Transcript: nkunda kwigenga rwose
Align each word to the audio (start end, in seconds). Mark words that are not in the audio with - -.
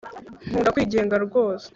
nkunda 0.49 0.73
kwigenga 0.75 1.15
rwose 1.25 1.67